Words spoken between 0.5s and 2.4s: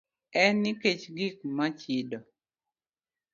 nikech gik ma chido.